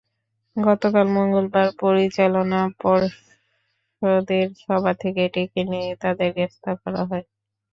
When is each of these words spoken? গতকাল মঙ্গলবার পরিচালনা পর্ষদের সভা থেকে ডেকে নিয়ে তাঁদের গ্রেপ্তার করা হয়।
গতকাল 0.55 1.07
মঙ্গলবার 1.15 1.67
পরিচালনা 1.81 2.61
পর্ষদের 2.81 4.27
সভা 4.63 4.93
থেকে 5.01 5.23
ডেকে 5.33 5.61
নিয়ে 5.71 5.89
তাঁদের 6.01 6.29
গ্রেপ্তার 6.35 6.75
করা 6.83 7.01
হয়। 7.09 7.25